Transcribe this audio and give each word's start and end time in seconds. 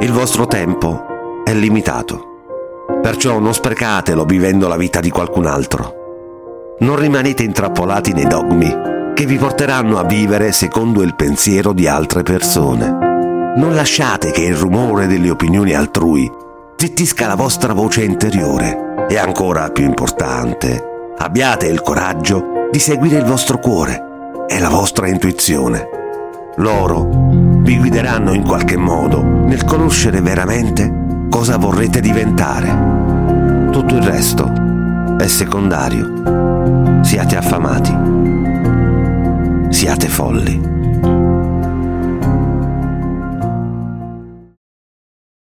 Il 0.00 0.12
vostro 0.12 0.46
tempo 0.46 1.42
è 1.42 1.52
limitato. 1.52 2.84
Perciò 3.02 3.40
non 3.40 3.52
sprecatelo 3.52 4.24
vivendo 4.24 4.68
la 4.68 4.76
vita 4.76 5.00
di 5.00 5.10
qualcun 5.10 5.44
altro. 5.44 6.76
Non 6.78 6.94
rimanete 6.94 7.42
intrappolati 7.42 8.12
nei 8.12 8.28
dogmi 8.28 8.72
che 9.12 9.26
vi 9.26 9.36
porteranno 9.36 9.98
a 9.98 10.04
vivere 10.04 10.52
secondo 10.52 11.02
il 11.02 11.16
pensiero 11.16 11.72
di 11.72 11.88
altre 11.88 12.22
persone. 12.22 12.86
Non 13.56 13.74
lasciate 13.74 14.30
che 14.30 14.42
il 14.42 14.54
rumore 14.54 15.08
delle 15.08 15.30
opinioni 15.30 15.74
altrui 15.74 16.30
zittisca 16.76 17.26
la 17.26 17.34
vostra 17.34 17.72
voce 17.72 18.04
interiore. 18.04 19.06
E 19.08 19.18
ancora 19.18 19.70
più 19.70 19.84
importante, 19.84 21.10
abbiate 21.18 21.66
il 21.66 21.82
coraggio 21.82 22.68
di 22.70 22.78
seguire 22.78 23.16
il 23.16 23.24
vostro 23.24 23.58
cuore 23.58 24.00
e 24.46 24.60
la 24.60 24.68
vostra 24.68 25.08
intuizione. 25.08 25.88
Loro 26.58 27.27
vi 27.68 27.76
guideranno 27.76 28.32
in 28.32 28.44
qualche 28.44 28.78
modo 28.78 29.22
nel 29.22 29.62
conoscere 29.64 30.22
veramente 30.22 31.26
cosa 31.28 31.58
vorrete 31.58 32.00
diventare. 32.00 33.68
Tutto 33.70 33.94
il 33.94 34.02
resto 34.02 34.50
è 35.18 35.26
secondario. 35.26 37.02
Siate 37.02 37.36
affamati. 37.36 37.94
Siate 39.68 40.08
folli. 40.08 40.77